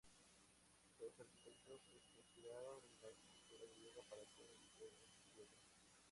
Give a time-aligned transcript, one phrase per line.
[0.99, 5.05] Los arquitectos se inspiraron en la cultura griega para hacer el anfiteatro.